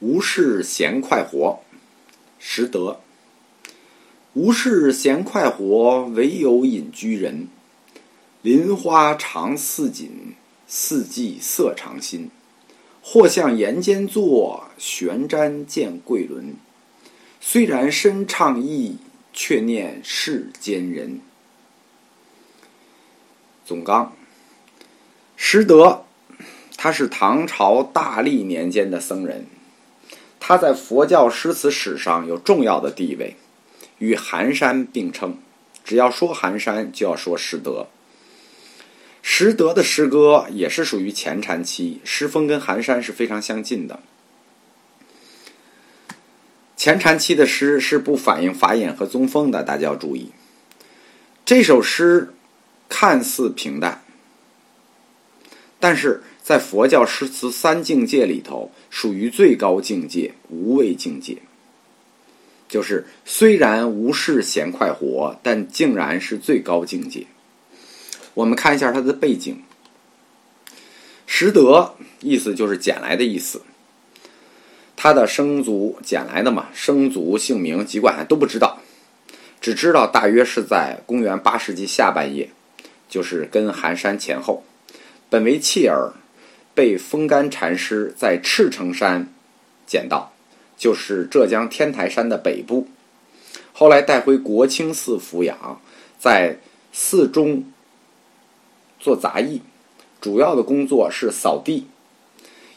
[0.00, 1.60] 无事闲快活，
[2.38, 3.00] 识得。
[4.34, 7.48] 无事闲快活，唯有隐居人。
[8.42, 10.34] 林花常似锦，
[10.68, 12.30] 四季色常新。
[13.02, 16.54] 或向岩间坐，悬瞻见桂轮。
[17.40, 18.98] 虽然身怅意，
[19.32, 21.20] 却念世间人。
[23.64, 24.12] 总纲：
[25.36, 26.04] 识得，
[26.76, 29.46] 他是唐朝大历年间的僧人。
[30.48, 33.36] 他在佛教诗词史上有重要的地位，
[33.98, 35.36] 与寒山并称。
[35.84, 37.86] 只要说寒山，就要说识得。
[39.20, 44.00] 识得的诗歌也是属于前禅期，诗风跟寒山是非常相近的。
[46.78, 50.32] 前禅期的诗是不反映法眼和宗风的，大家要注意。
[51.44, 52.32] 这首诗
[52.88, 53.97] 看似平淡，
[55.80, 56.22] 但是。
[56.40, 61.36] 在佛教诗词三境界里头，属于最高境界——无畏境界。
[62.66, 67.26] 就是虽然无事闲快活，但竟然是最高境界。
[68.32, 69.62] 我们看一下它的背景。
[71.26, 73.60] 拾得意思就是捡来的意思。
[74.96, 78.80] 他的生卒捡来的嘛，生卒姓名籍贯还都不知道，
[79.60, 82.48] 只知道大约是在公元八世纪下半叶，
[83.06, 84.64] 就是跟寒山前后。
[85.28, 86.12] 本为弃儿。
[86.74, 89.34] 被风干禅师在赤城山
[89.84, 90.32] 捡到，
[90.76, 92.86] 就是浙江天台山的北部。
[93.72, 95.80] 后来带回国清寺抚养，
[96.20, 96.60] 在
[96.92, 97.64] 寺中
[99.00, 99.62] 做杂役，
[100.20, 101.88] 主要的工作是扫地，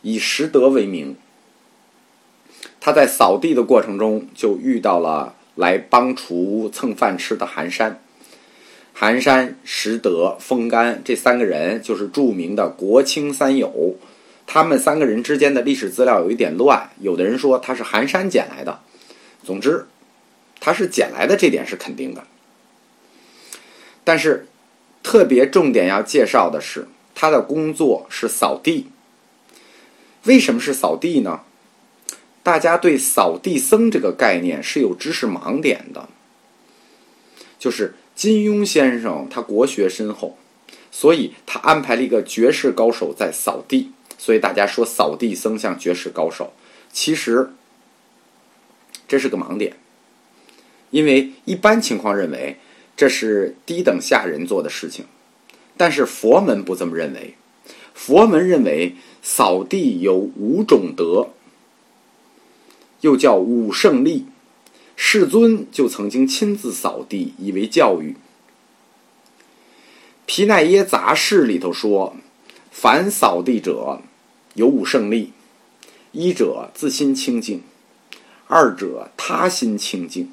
[0.00, 1.14] 以拾得为名。
[2.80, 8.00] 他在扫地的过程中，就遇到了来帮厨蹭饭吃的寒山。
[9.00, 13.96] 寒山、拾得、风干这三个人就是著名的国清三友。
[14.46, 18.80] 他们三个人之间的历史资料有一点乱，有的人说他是寒山捡来的。
[19.42, 19.86] 总之，
[20.60, 22.24] 他是捡来的，这点是肯定的。
[24.04, 24.46] 但是，
[25.02, 28.88] 特别重点要介绍的是，他的工作是扫地。
[30.24, 31.40] 为什么是扫地呢？
[32.42, 36.10] 大家对扫地僧这个概念是有知识盲点的，
[37.58, 37.94] 就是。
[38.20, 40.36] 金庸先生他国学深厚，
[40.90, 46.52] 所以他安排了一个绝世高手在扫地，所以大家说扫地僧像绝世高手，
[46.92, 47.48] 其实
[49.08, 49.78] 这是个盲点，
[50.90, 52.58] 因为一般情况认为
[52.94, 55.06] 这是低等下人做的事情，
[55.78, 57.36] 但是佛门不这么认为，
[57.94, 61.30] 佛门认为扫地有五种德，
[63.00, 64.26] 又叫五胜利。
[65.02, 68.16] 世尊就曾经亲自扫地，以为教育。
[70.26, 72.14] 皮奈耶杂事里头说，
[72.70, 74.02] 凡扫地者
[74.52, 75.32] 有五胜利：
[76.12, 77.62] 一者自心清净，
[78.46, 80.30] 二者他心清净，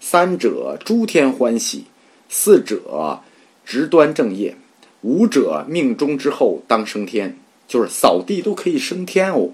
[0.00, 1.84] 三者诸天欢喜，
[2.28, 3.22] 四者
[3.64, 4.56] 直端正业，
[5.02, 7.38] 五者命中之后当升天。
[7.68, 9.50] 就是扫地都可以升天哦，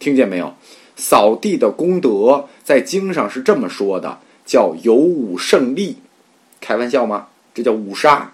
[0.00, 0.56] 听见没有？
[0.96, 5.98] 扫地的功德在经上是这么说的，叫有五胜利，
[6.60, 7.28] 开玩笑吗？
[7.54, 8.32] 这叫五杀。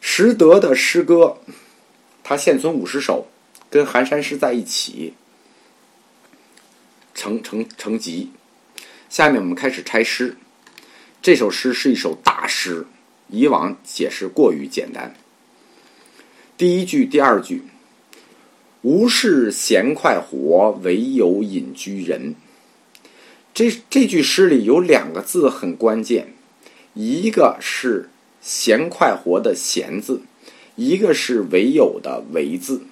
[0.00, 1.38] 拾得的诗歌，
[2.22, 3.26] 他现存五十首，
[3.68, 5.14] 跟寒山诗在一起，
[7.14, 8.30] 成成成集。
[9.08, 10.36] 下面我们开始拆诗。
[11.20, 12.86] 这首诗是一首大诗，
[13.28, 15.14] 以往解释过于简单。
[16.56, 17.64] 第一句、第二句。
[18.82, 22.36] 无事闲快活，唯有隐居人。
[23.52, 26.32] 这这句诗里有两个字很关键，
[26.94, 28.08] 一个是
[28.40, 30.22] 闲快活的闲字，
[30.76, 32.82] 一个是唯有的唯字。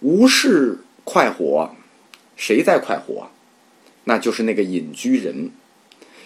[0.00, 1.76] 无事快活，
[2.36, 3.30] 谁在快活？
[4.04, 5.50] 那就是那个隐居人。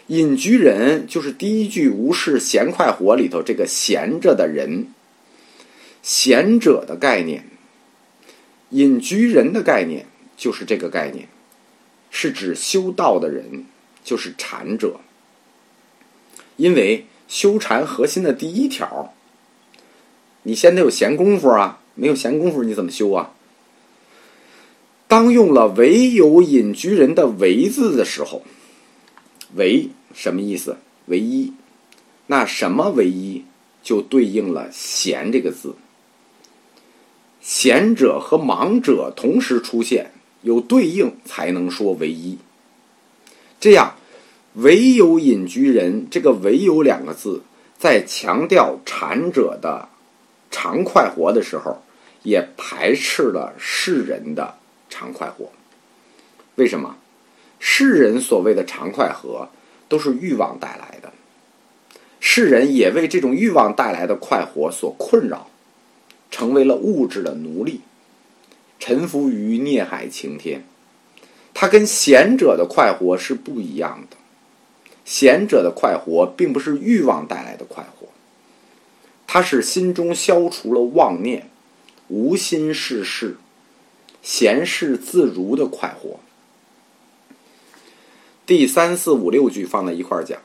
[0.07, 4.87] 隐居人就是第一句“无事闲快活”里头这个闲着的人，
[6.03, 7.45] 闲者的概念。
[8.71, 10.07] 隐居人的概念
[10.37, 11.29] 就是这个概念，
[12.11, 13.65] 是指修道的人，
[14.05, 15.01] 就是禅者。
[16.57, 19.15] 因为修禅核心的第一条，
[20.43, 23.35] 你先得有闲工夫啊，没有闲工夫你怎么修啊？
[25.07, 28.43] 当用了“唯有隐居人”的“唯”字的时候
[29.57, 30.77] ，“唯”什么意思？
[31.07, 31.55] 唯一。
[32.27, 33.45] 那什么唯一？
[33.83, 35.75] 就对应了“闲”这个字。
[37.41, 40.11] 贤者和盲者同时出现，
[40.43, 42.39] 有对应才能说唯一。
[43.61, 43.95] 这样，
[44.55, 47.43] 唯有隐居人这个“唯有”两个字，
[47.79, 49.89] 在强调禅者的
[50.51, 51.83] 常快活的时候，
[52.23, 54.55] 也排斥了世人的
[54.89, 55.51] 常快活。
[56.57, 56.97] 为什么？
[57.61, 59.49] 世人所谓的常快和，
[59.89, 61.13] 都是欲望带来的。
[62.21, 65.51] 世人也为这种欲望带来的快活所困扰，
[66.31, 67.81] 成为了物质的奴隶，
[68.79, 70.65] 臣服于孽海晴天。
[71.55, 74.17] 它跟贤者的快活是不一样的。
[75.05, 78.09] 贤者的快活并不是欲望带来的快活，
[79.27, 81.49] 它是心中消除了妄念，
[82.09, 83.37] 无心事事，
[84.23, 86.21] 闲适自如的快活。
[88.45, 90.39] 第三四五六句放在一块儿讲。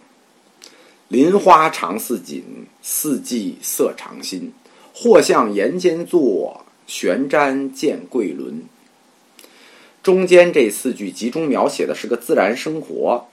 [1.09, 4.51] 林花常似锦，四季色常新。
[4.93, 8.63] 或向岩间坐，悬瞻见桂轮。
[10.03, 13.27] 中间这四句集中描写的是个自然生活，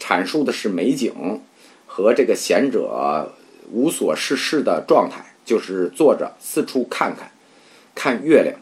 [0.00, 1.40] 阐述的是美景
[1.86, 3.34] 和这个贤者
[3.70, 7.30] 无所事事的状态，就是坐着四处看看，
[7.94, 8.56] 看月亮。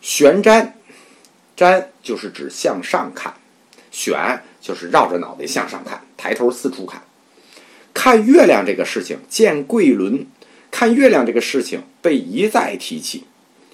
[0.00, 0.72] 悬瞻，
[1.56, 3.34] 瞻就是指向上看，
[3.90, 7.02] 悬就是绕着脑袋向上看，抬头四处看。
[7.92, 10.26] 看月亮这个事情，见桂轮，
[10.76, 13.24] 看月亮这个事情被一再提起。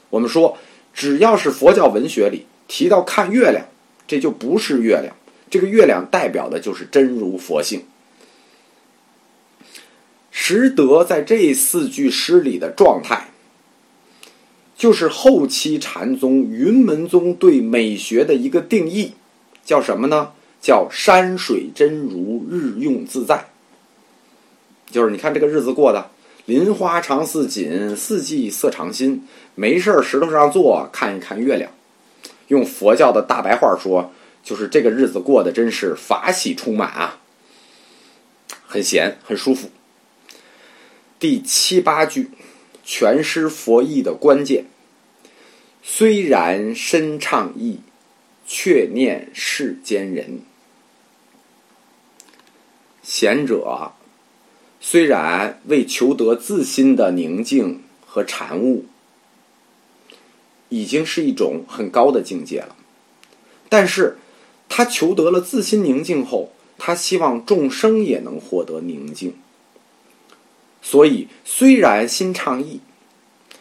[0.08, 0.56] 我们说，
[0.94, 3.66] 只要是佛教文学里提到看月亮，
[4.06, 5.12] 这就不是月亮，
[5.50, 7.82] 这个月亮代表的就是真如佛性。
[10.30, 13.30] 实德在这四句诗里的状态，
[14.76, 19.14] 就是后期禅宗云门宗对美学的一个定义，
[19.64, 20.30] 叫什么呢？
[20.60, 23.46] 叫山水真如，日用自在。
[24.88, 26.08] 就是你看这个日子过的，
[26.44, 29.26] 林花常似锦，四季色常新。
[29.54, 31.70] 没事儿，石头上坐，看一看月亮。
[32.48, 34.12] 用佛教的大白话说，
[34.42, 37.20] 就是这个日子过得真是法喜充满啊，
[38.66, 39.70] 很闲，很舒服。
[41.18, 42.30] 第七八句，
[42.82, 44.64] 全诗佛意的关键。
[45.82, 47.80] 虽然身畅意，
[48.46, 50.40] 却念世间人。
[53.02, 53.92] 贤者。
[54.84, 58.84] 虽然为求得自心的宁静和禅悟，
[60.70, 62.74] 已经是一种很高的境界了，
[63.68, 64.18] 但是
[64.68, 69.36] 他求得了自心宁静后，他希望众生也能获得宁静。
[70.82, 72.80] 所以，虽然心畅意，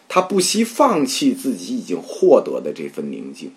[0.09, 3.53] 他不惜放弃自己已经获得的这份宁静。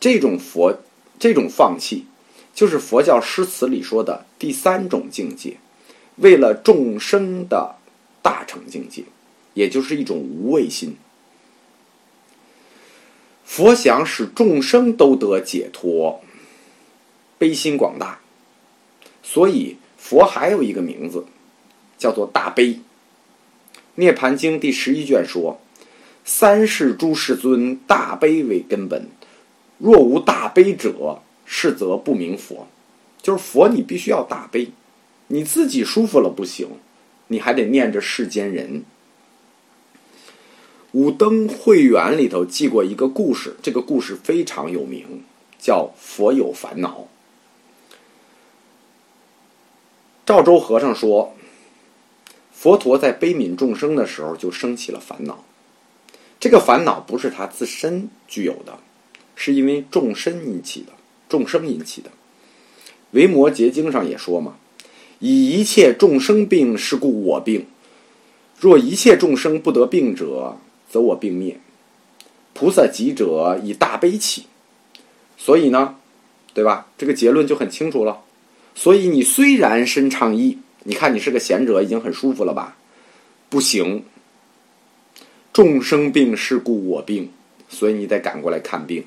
[0.00, 0.80] 这种佛，
[1.18, 2.06] 这种放弃，
[2.54, 5.58] 就是佛教诗词里说的第三种境界。
[6.18, 7.76] 为了众生的
[8.22, 9.04] 大成境界，
[9.54, 10.96] 也就是一种无畏心。
[13.44, 16.20] 佛想使众生都得解脱，
[17.38, 18.20] 悲心广大，
[19.22, 21.24] 所以佛还有一个名字，
[21.96, 22.66] 叫做大悲。
[23.94, 25.58] 《涅盘经》第十一卷说
[26.24, 29.08] ：“三世诸世尊，大悲为根本。
[29.78, 32.68] 若无大悲者，是则不明佛。”
[33.22, 34.70] 就是佛，你必须要大悲。
[35.28, 36.68] 你自己舒服了不行，
[37.28, 38.84] 你还得念着世间人。
[40.92, 45.22] 五灯会员里头记过一个故事，这个故事非常有名，
[45.58, 47.06] 叫“佛有烦恼”。
[50.24, 51.34] 赵州和尚说，
[52.52, 55.44] 佛陀在悲悯众生的时候就生起了烦恼，
[56.40, 58.78] 这个烦恼不是他自身具有的，
[59.36, 60.92] 是因为众生引起的，
[61.28, 62.08] 众生引起的。
[63.10, 64.56] 《维摩诘经》上也说嘛。
[65.20, 67.66] 以一切众生病，是故我病。
[68.58, 70.58] 若一切众生不得病者，
[70.90, 71.58] 则我病灭。
[72.54, 74.46] 菩萨急者以大悲起，
[75.36, 75.96] 所以呢，
[76.54, 76.88] 对吧？
[76.98, 78.22] 这个结论就很清楚了。
[78.74, 82.76] 所以你虽然身畅意，你看你是个贤者，已经很舒服了吧？
[83.48, 84.04] 不行，
[85.52, 87.30] 众生病是故我病，
[87.68, 89.04] 所以你得赶过来看病。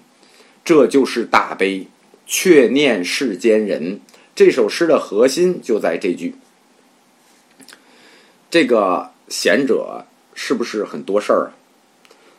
[0.63, 1.87] 这就是大悲，
[2.25, 3.99] 却念世间人。
[4.43, 6.33] 这首诗的核心就在这句
[8.49, 11.53] ：“这个贤者是不是很多事儿啊？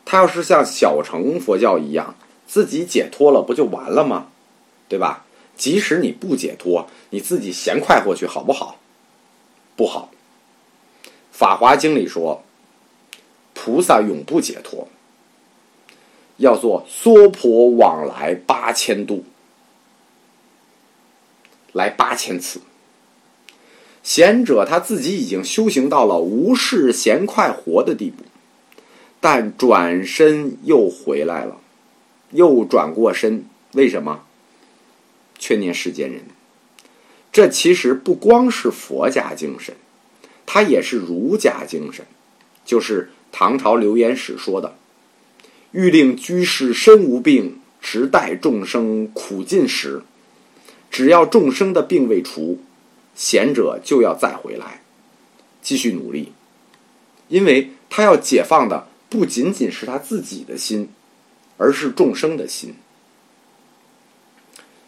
[0.04, 4.26] 他要是像小乘佛教一样，自己解脱了，不就完了吗？
[4.88, 5.24] 对吧？
[5.56, 8.80] 即使你不解脱，你自己闲快过去，好不好？
[9.76, 10.10] 不好。
[11.30, 12.42] 《法华经》里说，
[13.54, 14.88] 菩萨永不解脱，
[16.38, 19.24] 要做娑婆往来八千度。”
[21.72, 22.60] 来八千次，
[24.02, 28.24] 贤者他自己已经修行到了无事闲快活的地步，
[29.20, 31.58] 但转身又回来了，
[32.30, 34.24] 又转过身，为什么？
[35.38, 36.22] 却念世间人。
[37.32, 39.74] 这其实不光是佛家精神，
[40.44, 42.04] 它也是儒家精神，
[42.66, 44.76] 就是唐朝刘焉史说的
[45.72, 50.02] ：“欲令居士身无病，直待众生苦尽时。
[50.92, 52.60] 只要众生的病未除，
[53.14, 54.82] 贤者就要再回来，
[55.62, 56.34] 继续努力，
[57.28, 60.90] 因为他要解放的不仅仅是他自己的心，
[61.56, 62.74] 而是众生的心。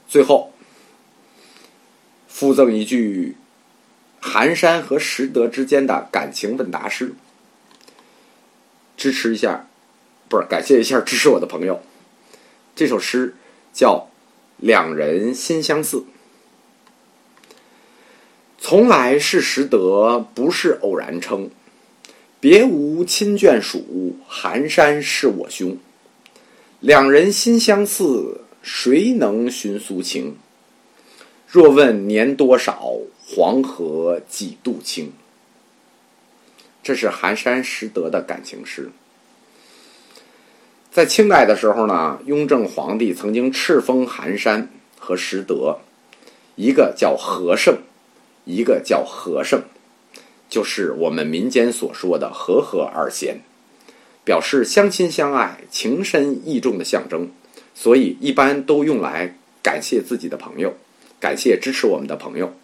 [0.06, 0.52] 最后，
[2.28, 3.38] 附赠一句
[4.20, 7.14] 寒山和拾得之间的感情问答诗，
[8.98, 9.66] 支持一下，
[10.28, 11.80] 不是感谢一下支持我的朋友。
[12.76, 13.34] 这首诗
[13.72, 14.10] 叫。
[14.56, 16.04] 两人心相似，
[18.58, 21.50] 从来是识得，不是偶然称。
[22.40, 25.78] 别无亲眷属，寒山是我兄。
[26.80, 30.36] 两人心相似，谁能寻苏情？
[31.46, 32.92] 若问年多少，
[33.26, 35.12] 黄河几度清？
[36.82, 38.90] 这是寒山拾得的感情诗。
[40.94, 45.80] 在清代的时候呢，雍正皇帝曾经敕封寒山和拾得，
[46.54, 47.78] 一个叫和盛，
[48.44, 49.62] 一个叫和盛，
[50.48, 53.40] 就是我们民间所说的和和二仙，
[54.24, 57.28] 表示相亲相爱、情深意重的象征，
[57.74, 60.76] 所以一般都用来感谢自己的朋友，
[61.18, 62.54] 感谢支持我们的朋友。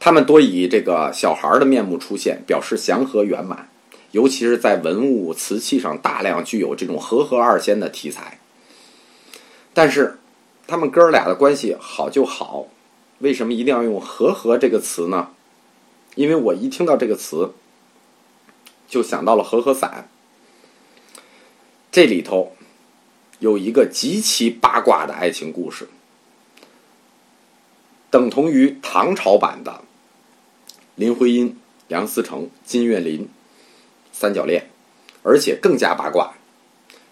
[0.00, 3.68] 他们多以这个小孩的面目出现，表示祥和圆满。
[4.12, 8.40] 尤其是在文物瓷器上，大量具有这种和合二仙的题材。
[9.74, 10.18] 但是，
[10.66, 12.68] 他们哥俩的关系好就好，
[13.18, 15.30] 为什么一定要用“和合”这个词呢？
[16.14, 17.52] 因为我一听到这个词，
[18.88, 20.08] 就想到了和合伞。
[21.92, 22.56] 这里头
[23.38, 25.88] 有一个极其八卦的爱情故事，
[28.10, 29.82] 等同于唐朝版的
[30.96, 33.28] 林徽因、梁思成、金岳霖。
[34.18, 34.68] 三角恋，
[35.22, 36.32] 而且更加八卦。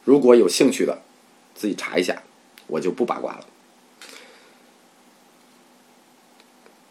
[0.03, 1.03] 如果有兴趣的，
[1.55, 2.25] 自己查一下，
[2.67, 3.47] 我就不八卦了。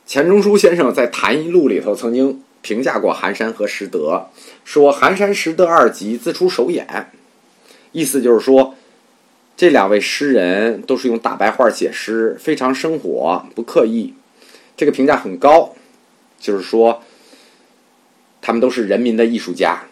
[0.05, 4.29] 钱钟书先生在《谈艺录》里头曾经评价过寒山和拾得，
[4.63, 7.11] 说寒山拾得二集自出手眼，
[7.91, 8.75] 意思就是说，
[9.57, 14.13] 这两位诗人都是用大白话写诗，非常生活，不刻意。
[14.77, 15.75] 这个评价很高，
[16.39, 17.03] 就是说，
[18.41, 19.83] 他们都是人民的艺术家。